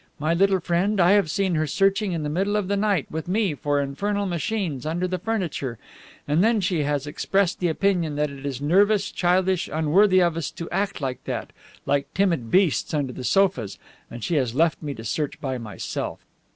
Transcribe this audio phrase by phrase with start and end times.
[0.17, 3.27] My little friend, I have seen her searching in the middle of the night, with
[3.27, 5.77] me, for infernal machines under the furniture,
[6.27, 10.49] and then she has expressed the opinion that it is nervous, childish, unworthy of us
[10.49, 11.51] to act like that,
[11.85, 13.77] like timid beasts under the sofas,
[14.09, 16.19] and she has left me to search by myself.